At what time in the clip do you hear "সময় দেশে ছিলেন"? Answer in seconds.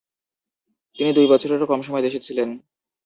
1.81-2.49